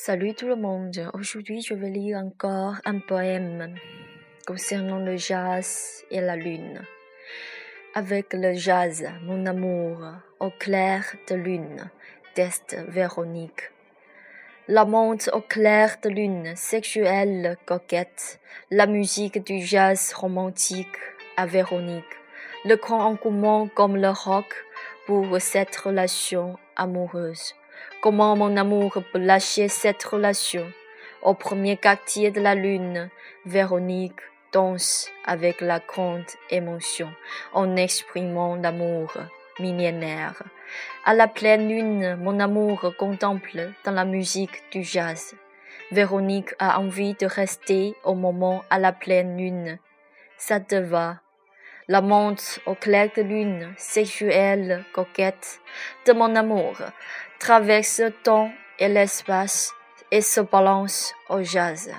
Salut 0.00 0.32
tout 0.32 0.46
le 0.46 0.54
monde. 0.54 1.10
Aujourd'hui, 1.12 1.60
je 1.60 1.74
vais 1.74 1.90
lire 1.90 2.18
encore 2.18 2.76
un 2.84 3.00
poème 3.00 3.74
concernant 4.46 5.00
le 5.00 5.16
jazz 5.16 6.04
et 6.12 6.20
la 6.20 6.36
lune. 6.36 6.82
Avec 7.96 8.32
le 8.32 8.54
jazz, 8.54 9.04
mon 9.24 9.44
amour, 9.44 9.98
au 10.38 10.50
clair 10.50 11.04
de 11.28 11.34
lune, 11.34 11.90
teste 12.34 12.76
Véronique. 12.86 13.72
La 14.68 14.84
monte 14.84 15.30
au 15.32 15.40
clair 15.40 15.96
de 16.00 16.10
lune, 16.10 16.52
sexuelle, 16.54 17.56
coquette, 17.66 18.38
la 18.70 18.86
musique 18.86 19.44
du 19.44 19.60
jazz 19.60 20.12
romantique 20.12 20.96
à 21.36 21.44
Véronique. 21.44 22.04
Le 22.64 22.76
grand 22.76 23.04
engouement 23.04 23.66
comme 23.66 23.96
le 23.96 24.10
rock 24.10 24.64
pour 25.06 25.40
cette 25.40 25.74
relation 25.74 26.56
amoureuse. 26.76 27.56
Comment 28.00 28.36
mon 28.36 28.56
amour 28.56 29.02
peut 29.12 29.18
lâcher 29.18 29.68
cette 29.68 30.04
relation? 30.04 30.70
Au 31.22 31.34
premier 31.34 31.76
quartier 31.76 32.30
de 32.30 32.40
la 32.40 32.54
lune, 32.54 33.10
Véronique 33.44 34.20
danse 34.52 35.10
avec 35.24 35.60
la 35.60 35.80
grande 35.80 36.30
émotion 36.50 37.10
en 37.52 37.76
exprimant 37.76 38.56
l'amour 38.56 39.12
millénaire. 39.58 40.42
À 41.04 41.14
la 41.14 41.26
pleine 41.26 41.68
lune, 41.68 42.16
mon 42.16 42.38
amour 42.40 42.94
contemple 42.98 43.70
dans 43.84 43.92
la 43.92 44.04
musique 44.04 44.62
du 44.70 44.82
jazz. 44.82 45.34
Véronique 45.90 46.54
a 46.58 46.78
envie 46.80 47.14
de 47.14 47.26
rester 47.26 47.94
au 48.04 48.14
moment 48.14 48.62
à 48.70 48.78
la 48.78 48.92
pleine 48.92 49.38
lune. 49.38 49.78
Ça 50.36 50.60
te 50.60 50.76
va? 50.76 51.20
La 51.88 52.02
montre 52.02 52.60
au 52.66 52.74
clair 52.74 53.08
de 53.16 53.22
lune, 53.22 53.72
sexuelle, 53.78 54.84
coquette 54.92 55.60
de 56.06 56.12
mon 56.12 56.36
amour, 56.36 56.76
traverse 57.38 58.00
le 58.00 58.10
temps 58.10 58.52
et 58.78 58.88
l'espace 58.88 59.72
et 60.10 60.20
se 60.20 60.42
balance 60.42 61.14
au 61.30 61.42
jazz. 61.42 61.90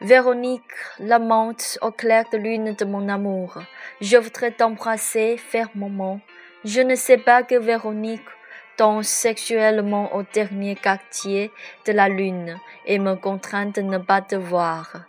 Véronique, 0.00 0.74
l'amante 0.98 1.78
au 1.82 1.92
clair 1.92 2.24
de 2.32 2.36
lune 2.36 2.74
de 2.74 2.84
mon 2.84 3.08
amour, 3.08 3.62
je 4.00 4.16
voudrais 4.16 4.50
t'embrasser 4.50 5.36
fermement. 5.36 6.20
Je 6.64 6.80
ne 6.80 6.96
sais 6.96 7.18
pas 7.18 7.44
que 7.44 7.54
Véronique 7.54 8.28
danse 8.76 9.06
sexuellement 9.06 10.14
au 10.16 10.24
dernier 10.34 10.74
quartier 10.74 11.52
de 11.86 11.92
la 11.92 12.08
lune 12.08 12.58
et 12.84 12.98
me 12.98 13.14
contraint 13.14 13.66
de 13.66 13.82
ne 13.82 13.98
pas 13.98 14.20
te 14.20 14.34
voir, 14.34 15.06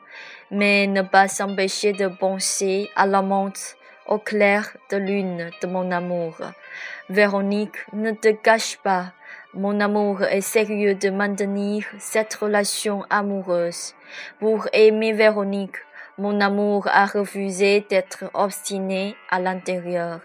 mais 0.52 0.88
ne 0.88 1.02
pas 1.02 1.28
s'empêcher 1.28 1.94
de 1.94 2.08
penser 2.08 2.90
à 2.96 3.06
l'amante 3.08 3.77
au 4.08 4.18
clair 4.18 4.76
de 4.92 4.98
lune 4.98 5.52
de 5.62 5.68
mon 5.68 5.92
amour. 5.92 6.36
Véronique, 7.10 7.78
ne 7.94 8.12
te 8.12 8.30
cache 8.30 8.78
pas. 8.78 9.14
Mon 9.54 9.80
amour 9.80 10.24
est 10.24 10.42
sérieux 10.42 10.96
de 10.96 11.10
maintenir 11.10 11.86
cette 12.00 12.34
relation 12.36 13.04
amoureuse. 13.10 13.96
Pour 14.40 14.68
aimer 14.74 15.14
Véronique, 15.14 15.78
mon 16.18 16.42
amour 16.42 16.88
a 16.92 17.06
refusé 17.06 17.86
d'être 17.90 18.26
obstiné 18.34 19.16
à 19.30 19.40
l'intérieur. 19.40 20.20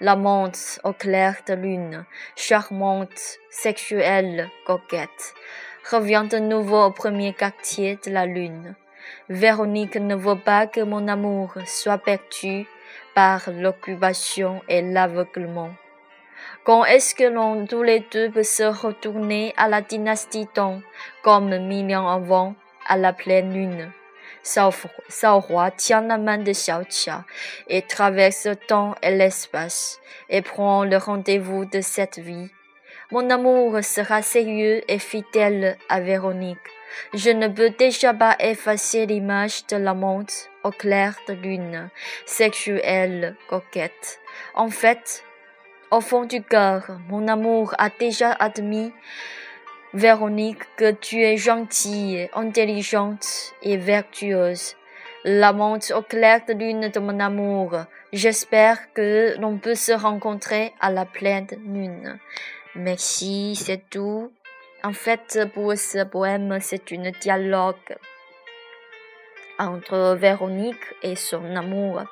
L'amante 0.00 0.80
au 0.84 0.92
clair 0.92 1.36
de 1.48 1.54
lune, 1.54 2.04
charmante, 2.36 3.38
sexuelle, 3.50 4.48
coquette, 4.66 5.34
revient 5.90 6.26
de 6.30 6.38
nouveau 6.38 6.84
au 6.84 6.90
premier 6.90 7.32
quartier 7.32 7.98
de 8.04 8.10
la 8.10 8.26
lune. 8.26 8.74
Véronique 9.30 9.96
ne 9.96 10.14
veut 10.14 10.38
pas 10.38 10.66
que 10.66 10.80
mon 10.82 11.08
amour 11.08 11.54
soit 11.66 11.98
perdu 11.98 12.66
par 13.14 13.50
l'occupation 13.50 14.62
et 14.68 14.82
l'aveuglement. 14.82 15.70
Quand 16.64 16.84
est-ce 16.84 17.14
que 17.14 17.24
l'on 17.24 17.66
tous 17.66 17.82
les 17.82 18.00
deux 18.12 18.30
peut 18.30 18.42
se 18.42 18.62
retourner 18.62 19.54
à 19.56 19.68
la 19.68 19.80
dynastie 19.80 20.46
Tang, 20.52 20.80
comme 21.22 21.56
mille 21.66 21.94
ans 21.94 22.08
avant, 22.08 22.54
à 22.86 22.96
la 22.96 23.12
pleine 23.12 23.52
lune? 23.52 23.90
Sao 24.42 24.70
Roi 25.40 25.70
tient 25.70 26.00
la 26.00 26.16
main 26.16 26.38
de 26.38 26.52
Xiao 26.52 26.84
Qia 26.84 27.24
et 27.68 27.82
traverse 27.82 28.46
le 28.46 28.56
temps 28.56 28.94
et 29.02 29.10
l'espace 29.10 30.00
et 30.30 30.40
prend 30.40 30.84
le 30.84 30.96
rendez-vous 30.96 31.66
de 31.66 31.80
cette 31.82 32.18
vie. 32.18 32.50
Mon 33.10 33.28
amour 33.28 33.82
sera 33.82 34.22
sérieux 34.22 34.82
et 34.88 34.98
fidèle 34.98 35.76
à 35.88 36.00
Véronique. 36.00 36.58
Je 37.14 37.30
ne 37.30 37.48
peux 37.48 37.70
déjà 37.70 38.14
pas 38.14 38.36
effacer 38.38 39.06
l'image 39.06 39.66
de 39.66 39.76
l'amante 39.76 40.50
au 40.64 40.70
clair 40.70 41.16
de 41.28 41.34
lune, 41.34 41.90
sexuelle, 42.26 43.36
coquette. 43.48 44.20
En 44.54 44.68
fait, 44.68 45.24
au 45.90 46.00
fond 46.00 46.24
du 46.24 46.42
cœur, 46.42 46.98
mon 47.08 47.26
amour 47.28 47.74
a 47.78 47.88
déjà 47.90 48.32
admis, 48.32 48.92
Véronique, 49.92 50.62
que 50.76 50.92
tu 50.92 51.20
es 51.20 51.36
gentille, 51.36 52.28
intelligente 52.32 53.54
et 53.60 53.76
vertueuse. 53.76 54.76
L'amante 55.24 55.92
au 55.96 56.02
clair 56.02 56.42
de 56.46 56.52
lune 56.52 56.88
de 56.88 57.00
mon 57.00 57.18
amour. 57.18 57.76
J'espère 58.12 58.92
que 58.92 59.34
l'on 59.40 59.58
peut 59.58 59.74
se 59.74 59.90
rencontrer 59.90 60.72
à 60.80 60.92
la 60.92 61.06
pleine 61.06 61.48
lune. 61.66 62.20
Merci, 62.76 63.56
c'est 63.56 63.82
tout. 63.90 64.30
En 64.82 64.94
fait, 64.94 65.38
pour 65.52 65.76
ce 65.76 66.04
poème, 66.04 66.58
c'est 66.60 66.92
un 66.92 67.10
dialogue 67.20 67.96
entre 69.58 70.14
Véronique 70.14 70.94
et 71.02 71.16
son 71.16 71.54
amour. 71.54 72.04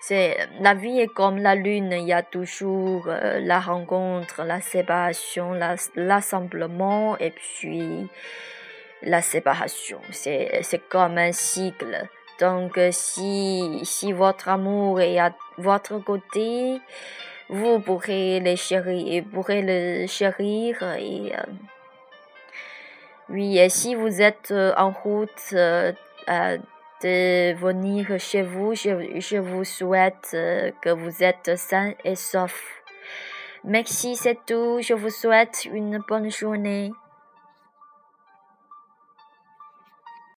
C'est 0.00 0.48
la 0.60 0.72
vie 0.72 1.00
est 1.00 1.12
comme 1.12 1.38
la 1.38 1.54
lune, 1.54 1.92
il 1.92 2.06
y 2.06 2.12
a 2.12 2.22
toujours 2.22 3.08
euh, 3.08 3.38
la 3.40 3.60
rencontre, 3.60 4.44
la 4.44 4.60
séparation, 4.62 5.58
l'assemblement 5.94 7.18
et 7.18 7.30
puis 7.30 8.08
la 9.02 9.20
séparation. 9.20 10.00
C'est 10.10 10.88
comme 10.88 11.18
un 11.18 11.32
cycle. 11.32 12.08
Donc 12.40 12.78
si 12.90 13.80
si 13.84 14.12
votre 14.12 14.48
amour 14.48 15.00
est 15.00 15.18
à 15.18 15.34
votre 15.58 15.98
côté, 15.98 16.80
vous 17.48 17.78
pourrez 17.80 18.40
le 18.40 18.56
chérir, 18.56 19.24
pourrez 19.32 19.62
le 19.62 20.06
chérir 20.06 20.82
et 20.98 21.34
euh, 21.34 21.42
oui, 23.28 23.58
et 23.58 23.68
si 23.68 23.94
vous 23.94 24.20
êtes 24.20 24.50
euh, 24.50 24.72
en 24.76 24.90
route 24.90 25.52
euh, 25.52 25.92
de 27.02 27.54
venir 27.54 28.18
chez 28.18 28.42
vous, 28.42 28.74
je, 28.74 29.18
je 29.18 29.36
vous 29.36 29.64
souhaite 29.64 30.30
que 30.30 30.90
vous 30.90 31.22
êtes 31.22 31.56
sain 31.56 31.92
et 32.04 32.14
sauf. 32.14 32.82
Merci, 33.62 34.16
c'est 34.16 34.38
tout. 34.46 34.78
Je 34.80 34.92
vous 34.92 35.10
souhaite 35.10 35.66
une 35.72 35.98
bonne 36.06 36.30
journée. 36.30 36.92